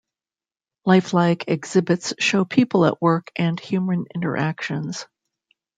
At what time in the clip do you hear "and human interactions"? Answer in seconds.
3.35-5.05